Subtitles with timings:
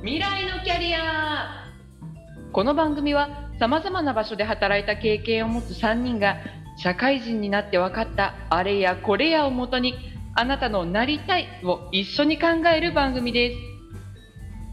[0.00, 1.66] 未来のキャリア。
[2.52, 6.36] この番組はさまざまな場所で働いた経験を持つ3人が
[6.76, 9.94] 社会人になって分かったあれやこれやをもとに
[10.36, 13.56] あなたのなりたいを一緒に考える番組です。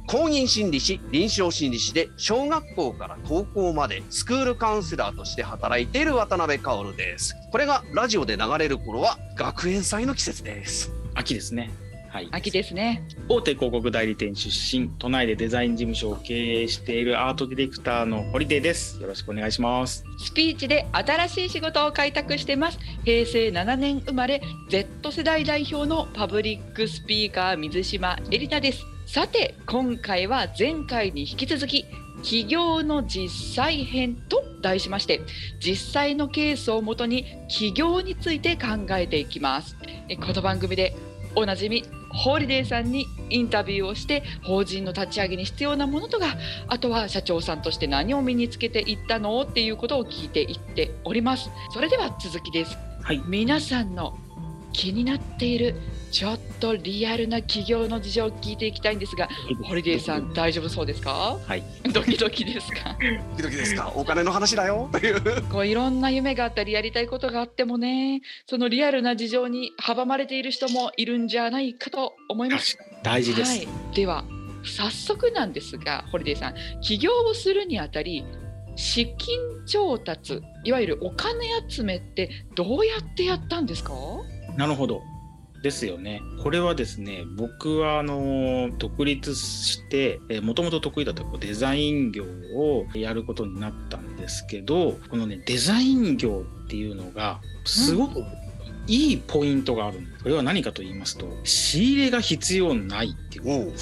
[0.06, 7.36] 公認心理師臨床心理師で小学校から高校までスクールカウンセラーとして働いている渡辺薫です。
[7.52, 10.92] これがラジオで流れる頃は学園祭の季節です。
[11.16, 11.72] 秋ですね
[12.16, 13.06] はい、秋ですね。
[13.28, 19.02] 大手広告代理店出身都内でデザイン事務所を経営しているアートディレクターのホリデーです。
[19.02, 20.06] よろしくお願いします。
[20.18, 22.80] スピーチで新しい仕事を開拓してます。
[23.04, 28.86] 平成7年生まれ Z 世代代表のパブリックスピーカー水島エリタです。
[29.06, 31.84] さて今回は前回に引き続き
[32.24, 35.20] 起業の実際編と題しまして
[35.60, 39.76] 実際のケースをもとに起業について考えていきます。
[40.26, 40.96] この番組で
[41.36, 51.50] おなじみホリデーさんにインタビューをして法人の立ち上げに必要なものとかあとは社長さんとして何を身につけていったのっていうことを聞いていっております。
[51.74, 54.18] それでは続きです、はい、皆さんの
[54.76, 55.76] 気になっている
[56.12, 59.28] ちょっとリアルな起業の事情を聞いていきたいんですが、
[59.64, 61.38] ホリデーさん大丈夫そうですか？
[61.46, 61.64] はい。
[61.94, 62.98] ドキドキですか？
[63.32, 63.92] ドキドキですか？
[63.96, 65.42] お金の話だよという。
[65.52, 72.78] こういろんな夢があったりやりたいことがあってもね、そのリアルな事情に阻まれている人もいるんじゃないかと思います。
[73.04, 73.58] 大事です。
[73.58, 74.24] はい、では
[74.64, 78.24] 早速なんですが、ホリデーさん、起業をするにあたり。
[78.78, 83.94] 資金調達いわゆるお金集めってどうやってやったんですか？
[84.58, 85.02] なるほど
[85.66, 86.22] ですよね。
[86.44, 92.24] これはですね、僕はあの独立してもともと得意だったデザイン業
[92.56, 98.24] をやることになったんですけど、このねデザイン業っていうのがすごく
[98.88, 100.24] いいポイントがあるんです。
[100.24, 103.74] それは何かと言いますと、仕入れが必要ないっていう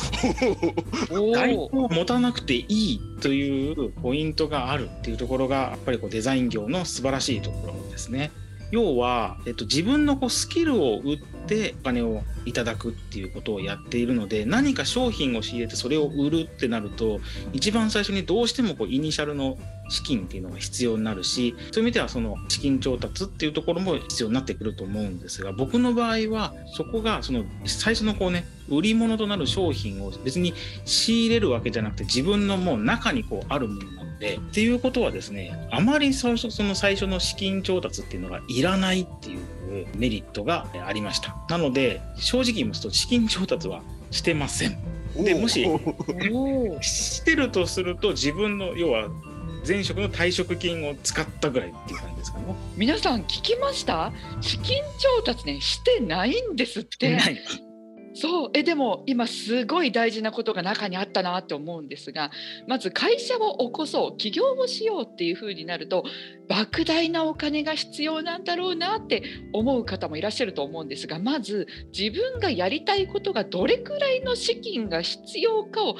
[1.33, 8.31] 代行 を持たなくていいというポイントがあるっていうところが、やっぱりこうデザイン業の素晴らしいところですね。
[8.73, 17.19] 要は、えっと、自分のこうスキルを売ってお金をいただくっていうことをやっているので何か商品を仕入れてそれを売るってなると
[17.51, 30.53] 一番最初にどうしてもこうイニシャルの資金っていうのが必要になるしそういう意味ではその資金調達っていうところも必要になってくると思うんですが僕の場合はそこがその最初のこうね売り物となる商品を別に
[30.85, 39.39] 仕入れるわけじゃなくて自分のもう中にこうあるものなのでっていうことはですねあまり最初その最初の資金調達っていうのがいらないっていう
[39.97, 41.35] メリットがありました。
[41.49, 44.77] なので正直言いますと資金調達はしてません。
[45.15, 45.67] でもし
[46.81, 49.09] してるとすると自分の要は
[49.65, 52.55] 前職の退職金を使ったぐらいっていう感じですかね。
[52.75, 54.11] 皆さん聞きました？
[54.41, 57.17] 資金調達ねしてないんですって
[58.13, 58.49] そう。
[58.53, 62.31] えでも今すごい大事なことが中にあったなって思うんですが
[62.67, 64.17] まず会社を起こそう。
[64.17, 66.03] 起業をしようっていうふうになると
[66.49, 75.99] 莫大なお金が必要なんだろうなって思う方もいらっしゃると思うんですがまず自分がやりたいことがどれくらいの資金が必要かを考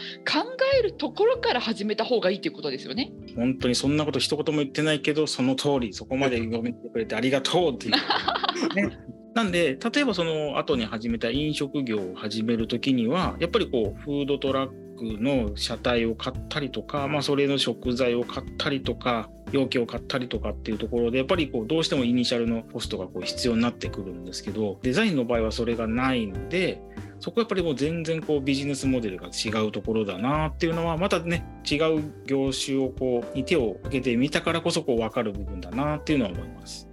[0.77, 3.11] えるところから始めた方がいいということですよね。
[3.35, 7.93] 本当にそんなこと一言も言ってないけどその通りそこまで読めてくれてありがとうっていう、
[8.75, 8.97] ね、
[9.33, 26.81] なんで、例えばその後に始めた飲食業を始めるときには、やっぱりこう、フードトラックの車体を買ったりとか、まあ、それの食材を買ったりとか、容器を買ったりとかっていうところで、やっぱりこう、どうしてもイニシャルのコストがこう必要になってくるんですけど、デザインの場合はそれがないので、
[27.19, 36.92] そこはやっぱりもう全然こうビジネスモデルが違うところだなっていうのはまたね違う業種をこうに手をかけてみたからこそこう分かる部分だなっていうのは思います。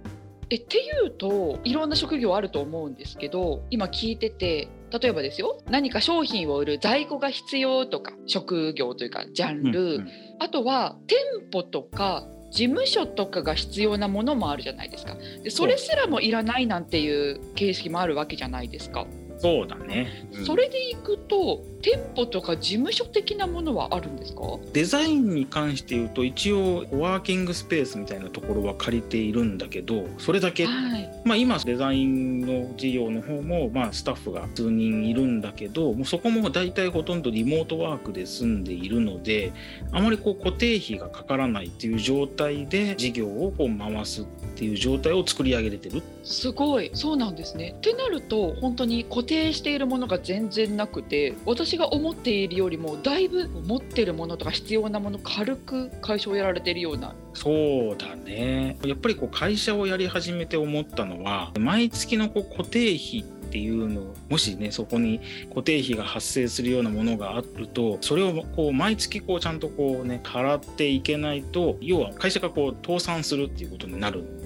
[0.51, 10.07] えっていうといろんな職業あると思うんですけど今聞いてて例えばですよ何か商品を売る在庫が必要とか職業というかジャンル、うんうん、
[10.39, 11.17] あとは店
[11.51, 15.15] 舗とか事務所とかが必要なものもあるじゃないですか。
[15.41, 19.07] でそれすらもいらないなんていう形式もあるわけじゃないですか。
[19.41, 24.41] そうだね、うん、それでいくと店舗とか事務所的なものはあるんですか？
[24.71, 39.51] デザインに関して言うと一応ワーキングスペースみたいなところは借りているんだけどそれだけ、はい、まあ今デザインの事業の方もまあスタッフが数人いるんだけどもうそこも大体ほとんどリモートワークで済んでいるので
[39.91, 46.03] あまりこう固定費がかからないっていう状態で事業をこう回すっていう状態を作り上げれてる。
[46.23, 46.91] すごい。
[46.93, 47.73] そうなんですね。
[47.75, 57.15] ってなると本当に固定しているものが全然なくて私が思っているよりもだいぶ持ってるものとか必要なもの軽く会社をやられているような。
[57.33, 58.77] そうだね。
[58.83, 74.40] やっぱりこう会社をやり始めて思ったのは毎月のこう固定費っていうのをもしねそこに固定費が発生するようなものがあるとそれをこう毎月こうちゃんとこうね払っていけないと要は会社がこう倒産するっていうことになる。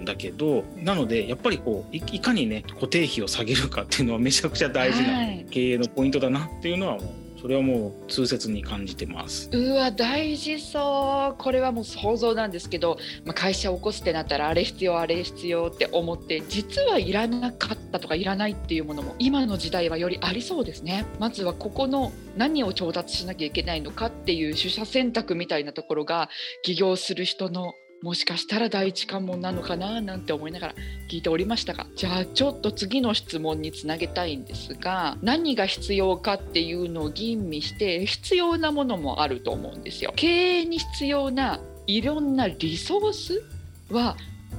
[0.00, 9.48] んだけどなのでやっぱりこういかにね固定費を下げるかっていうのはめちゃくちゃ大事な経営のポイントだなっていうのはもうそれはもう痛切に感じてます。
[9.50, 11.42] うわ大事そう。
[11.42, 21.06] これはもう想像なんですけど、まあ、会社を起こすってなったらあれ必要あれ必要って思って実はいらなかったとかいらないっていうものも今の時代はよりありそうですね。
[21.18, 26.28] まずはここの何を調達しなきゃいけないのかっていう取捨選択みたいなところが
[26.62, 30.74] 起業する人のもしかしたら第一関門なのかななんて思いながら
[31.10, 40.12] 聞いておりましたがじゃあちょっと次の質問につなげたいんですが何が必要かっていうのを吟味して必要なものもあると思うんですよ。
[40.16, 40.26] 経
[40.60, 43.42] 営に必要ないろんなリソース
[43.90, 44.16] は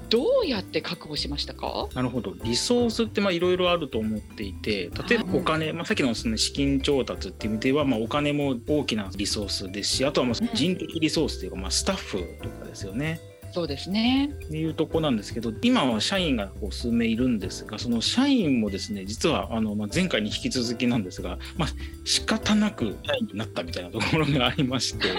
[0.10, 1.88] どうやって確保しましたか？
[1.96, 13.20] なるほどリソースっていろいろあると思っていて例えばお金、はい、まあ、さっきのその資金調達っていう意味では、まあ、お金も大きなリソースですしあとはまあ人的リソースというか、まあ、スタッフとかですよね。
[13.52, 14.32] そうですね。
[14.46, 21.70] っていうとこなんですけど今は社員がこう数名いるんですがその社員もですね実はあの、まあ、前回に引き続きなんですが、まあ、
[22.06, 25.10] 仕方なく社員になったみたいなところがありまして。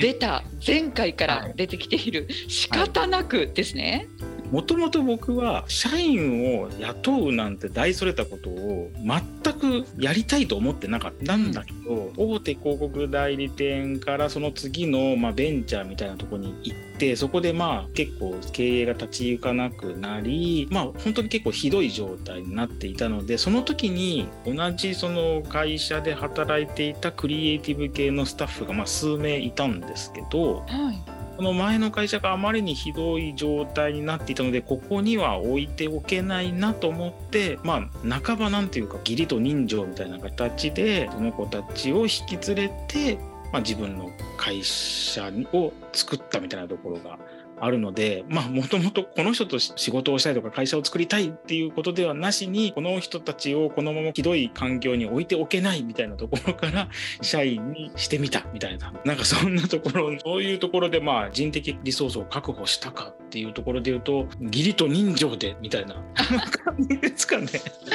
[0.00, 0.44] 出た。
[0.66, 4.08] 前回から出てきている、はい、仕方なくですね。
[4.20, 30.60] はいもともと僕は社員を雇うなんて大それたことを全くやりたいと思ってなかったんだけど、うん、大手広告代理店からその次の、まあ、ベンチャーみたいなとこに行ってそこでまあ結構経営が立ち行かなくなりまあ本当に結構ひどい状態になっていたのでその時に同じその会社で働いていたクリエイティブ系のスタッフがまあ数名いたんですけど。
[30.60, 43.18] はいこの前の会社があまりにひどい状態になっていたのでここには置いておけないなと思ってまあ半ばなんていうか義理と人情みたいな形でその子たちを引き連れて、
[43.52, 47.20] まあ、自分の会社を作ったみたいなところが
[47.60, 56.88] あるのでまあもともとこの人と仕事をしたいとか会社を作りたいっていうことではなしにこの人たちをこのままひどい環境に置いておけないみたいなところから
[57.20, 67.48] 社員にしてみたみたいななんかそんなところそういうところでまあ人的リソースを確保したかっていうところで言うと義理と人情でみたいな感じですかね。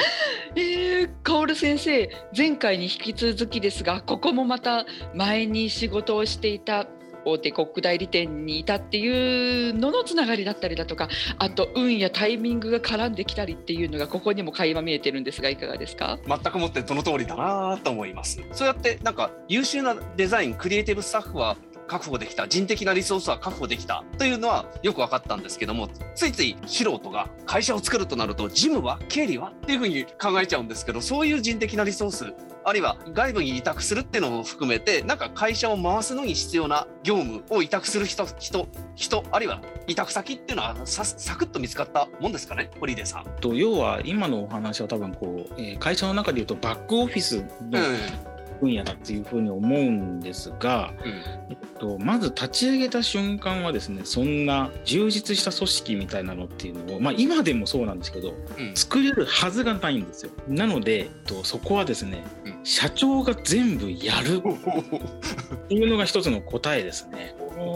[0.56, 6.86] えー、薫先生前回に引き続きですがここもまた前に仕事をしていた
[7.24, 16.18] 大手国代理店にいたっていうののつながりだったりだとかあと運やタイミングが絡んできたりっていうのがここにも垣間見えてるんですがいかがですか？
[16.26, 18.40] 全くもってその通りだなと思います。
[18.52, 21.56] そうやってなんか優秀なデザインクリエイティブスタッフは
[21.86, 32.32] 確保できた人的なリソースは確保できたというのはよく分かったんですけどもついつい素人が会社を作るとなると事務は経理はっていうふうに考えちゃうんですけどそういう人的なリソース
[32.66, 42.54] あるいは外部に委託するっていうのも含めてなんか会社を回すのに必要な業務を委託する人人人あるいは委託先っていうのはさサクッと見つかったもんですか？
[42.54, 43.24] ね堀出さん。
[43.42, 48.33] と要は今のお話は多分こう、えー、会社の中でいうとバックオフィスの、うん
[48.64, 51.12] 分野だっていうふうに思うんですが、うん、
[51.50, 60.32] えっと、まず立ち上げた瞬間はですねそんな充実した組織みたいなのっていうのを、まあ、今でもそうなんですけど、うん、作れるはずがないんですよ。
[60.48, 67.33] なので、えっと、そこはですね、うん、社長が全部やるっていうのが一つの答えですね。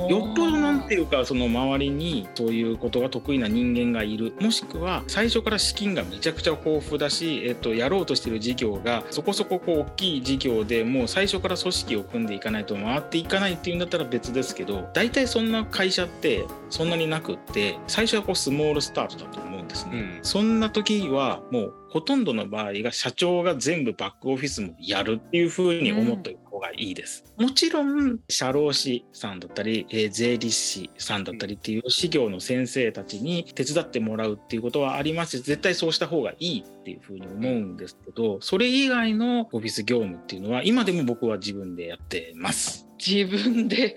[0.08, 4.35] よっぽどなんていうかその周りにそういうことが得意な人間がいる。
[4.40, 19.92] もしくは最初から資金がめちゃくちゃ豊富だし、えっと、やろうとしてる事業がそこそここう大きい事業でもう最初から組織を組んでいかないと回っていかないっていうんだったら別ですけど大体そんな会社ってそんなになくって最初はこうスモールスタートだと思うんですね。
[19.94, 27.25] うん、そんな時はもうほとんどの場合が社長が全部バックオフィスもやるっていうふうに思っておいたがいいです。
[27.37, 42.87] もちろん社労士さんだったり、えー、税理士さんだったりっていう事業の先生たちに手伝ってもらうっていうことはありますし絶対そうした方がいいっていうふうに思うんですけどそれ以外のオフィス業務っていうのは今でも僕は自分でやってます。
[42.99, 43.95] 自分で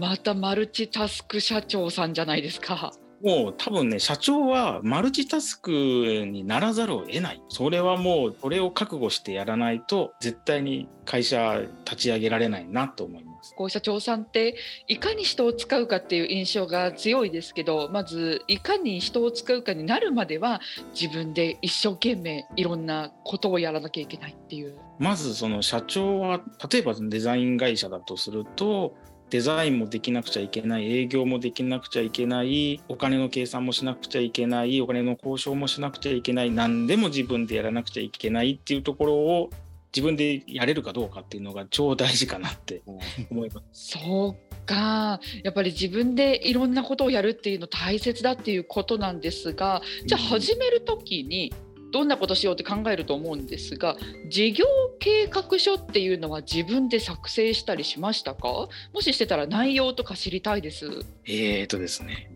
[0.00, 2.92] またマルチタスク社長さんじゃないですか。
[3.22, 7.42] もう多分ね社長はマルチタスクにならざるを得ない。
[7.48, 13.54] それはもうそれを覚悟してやらないと絶対に会社立ち上げられないなと思います。
[13.56, 20.60] こう社長さんっていかに人を使うかっていう印象が強いですけどまずいかに人を使うかになるまでは
[20.98, 24.76] 自分で一生懸命いろんなことをやらなきゃいけないっていう。
[24.98, 28.94] まずその社長は例えばデザイン会社だとすると
[29.30, 39.50] デザインもできなくちゃいけない営業もできなくちゃいけないお金の計算もしなくちゃいけないお金の交渉もしなくちゃいけない何でも自分でやらなくちゃいけないっていうところを
[39.94, 42.82] 自分でやれるかどうかっていうのが超大事かなって
[43.30, 43.98] 思います。
[43.98, 45.20] そうか。
[45.42, 51.52] やっぱり自分でいろんなことをやるっていうの大切だっていうことなんですがじゃあ始める時に
[51.90, 53.96] どんなことしようって考えると思うんですが
[54.28, 54.66] 事業
[54.98, 58.68] 計画書っていうのは自分で作成したりしましたか？
[58.92, 60.86] もししてたら内容とか知りたいです。
[61.26, 62.30] えーとですね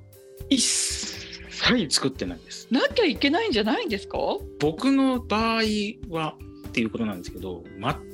[0.50, 2.66] 一切作ってないです。
[2.70, 4.18] なきゃいけないんじゃないんですか？
[4.60, 5.62] 僕の場合
[6.10, 6.34] は
[6.74, 7.62] っていうことなんですけど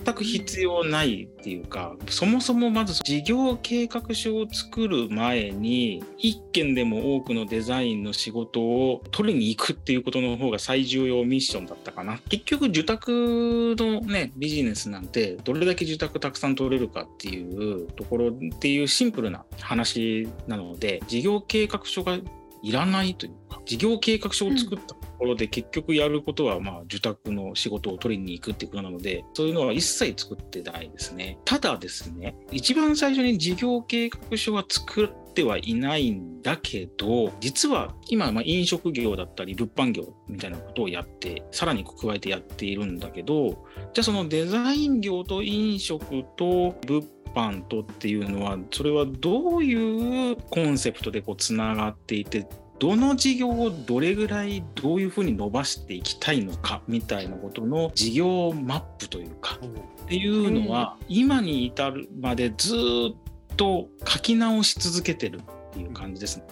[0.05, 12.19] 全く必要ないっていうかそもそもまず事業計画書を作る前に1件でも多くのデザインの仕事を取りに行くっていうことの方が最重要ミッションだったかな。
[12.29, 22.19] 結局受託のねビジネスなんてどれだけ受託たくさん取れるかっていうところっていうシンプルな話なので事業計画書が
[22.63, 31.39] いらないというか事業計画書を作ったところで結局やることはまあ受託の仕事を取りに行くっていうことなのでそういうのは一切作ってないですね。
[31.45, 47.03] ただですね一番最初に事業計画書は作ってはいないんだけど実は今ま飲食業だったり物販業みたいなことをやってさらに加えてやっているんだけどじゃあそのデザイン業と飲食と物
[47.35, 52.47] 販とっていうのはそれはどういうコンセプトでこうつながっていて
[52.81, 59.59] どの事業をどれぐらいどういうふうに伸ばしていきたいのかみたいなことの事業マップというか、
[60.05, 66.45] っていうのは、今に至るまでずっと書き直し続けてるっていう感じですね。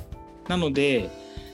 [0.48, 1.10] なので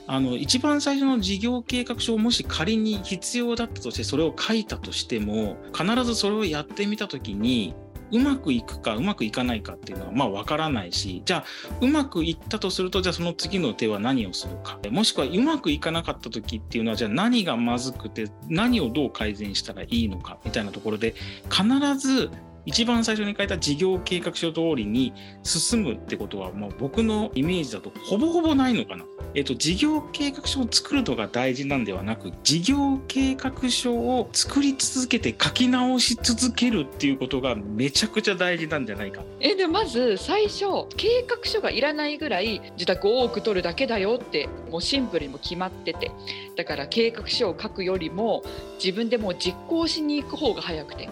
[0.07, 7.75] あの一番最初の事業計画書をもし仮に必要だったとしてそれを書いたとしても必ずそれをやってみた時に
[8.15, 11.45] うまくいくかうまくいかないかっていうのはまあ分からないしじゃあ
[11.81, 21.15] うまくいったとするとじゃあその次の手は何をするかもしくはうまくいかなかった時っていうのはじゃあ何がまずくて何をどう改善したらいいのかみたいなところで
[21.51, 21.65] 必
[21.99, 22.31] ず
[22.67, 29.05] 一番最初に書いた事業計画書通りに進むってことはもう僕のイメージだとほぼほぼないのかな。
[29.35, 39.23] えっと、事業計画書を作るのが大事なんではなく事業計画書を作り続けて書き直し続けるっていうことがめちゃくちゃ大事なんじゃないか。
[39.41, 46.13] えでまず最初計画書がいらないぐらい受託を多く取るだけだよってもうシンプルにも決まってて
[46.57, 48.45] だから計画書を書くよりも
[48.83, 51.09] 自分でもう実行しに行く方が早くて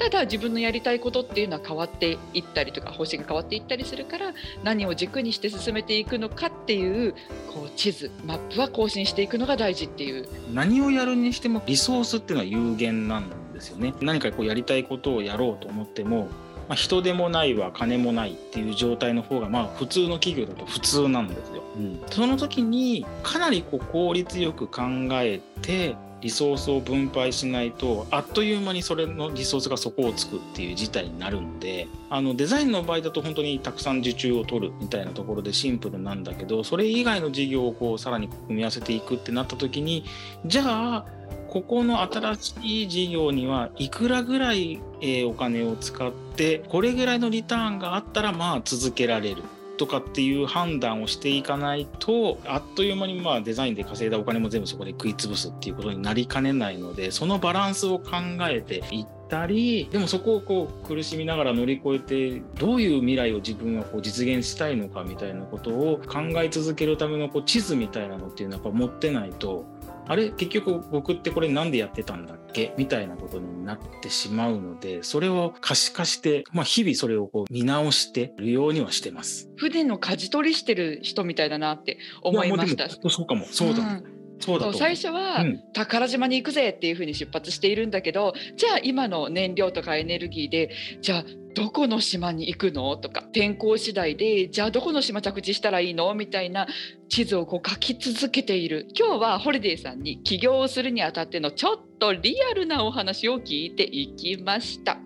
[0.00, 4.32] ただ自分のやりたいことっていうのは変わっていったりとか方針が変わっていったりするから
[4.64, 7.12] 何を軸にして進めていくのかっていう
[7.52, 10.26] こう地図マップは更新していくのが大事っていう。
[10.54, 13.92] 何をやるにしてもリソースっていうのは有限なんですよね。
[14.00, 16.28] 何かこうやりたいことをやろうと思っても
[16.70, 21.64] まあ、人でもないわ金もないっていう状態の方がまあ普通の企業だと普通なんですよ。
[21.76, 24.82] うん、その時にかなりこう効率よく考
[25.14, 40.04] えてリソースを分配しないとあっという間にそれのリソースが底をつくっていう事態になるんであのデザインの場合だと本当にたくさん受注を取るみたいなところでシンプルなんだけどそれ以外の事業をこうさらに組み合わせていくってなった時に
[40.46, 41.06] じゃあ
[41.48, 49.42] ここの新しい事業にはいくらぐらい、えお金を使ってこれぐらいのリターンがあったらまあ続けられる。
[49.80, 58.10] とかっていう判断をしていかないとあっという間にまあデザインで稼いだお金も全部そこで食い潰すっていうことになりかねないのでそのバランスを考
[58.42, 69.64] えていったりでもそこをこう苦しみながら乗り越えてどういう未来を自分はこう実現したいのかみたいなことを考え続けるためのこう地図みたいなのっていうのはやっぱ持ってないと
[70.10, 72.74] あれ結局僕ってこれ何でやってたんだっけ？
[72.76, 79.48] みたいなことになってしまうのでそれを可視化して、まあ、日々それをこう見直してるようにはしてます。
[79.56, 82.88] 船の舵取りしてる人みたいだなって思いました。
[82.88, 83.46] そうかも。
[83.46, 83.82] そうだ、う。
[83.82, 84.04] ん。
[84.40, 90.70] そう最初は、宝島に行くぜっていうふうに出発しているんだけどじゃあ今の燃料とかエネルギーで
[91.02, 91.24] じゃあ
[91.54, 92.96] どこの島に行くの？
[92.96, 96.14] とか天候次第でじゃあどこの島着地したらいいの？
[96.14, 96.66] みたいな
[97.08, 98.86] 地図をこう書き続けている。
[98.98, 104.98] 今日はホリデーさんに起業をするにあたってのちょっとリアルなお話を聞いていきました。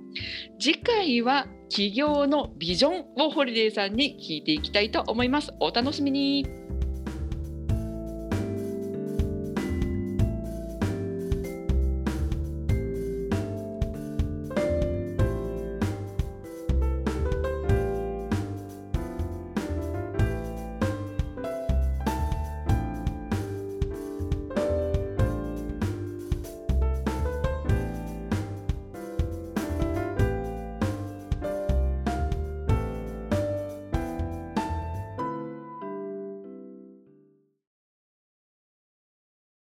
[0.61, 5.53] 次回は起業のビジョンをホリデーさんに聞いていきたいと思います。
[5.61, 6.47] お楽しみに。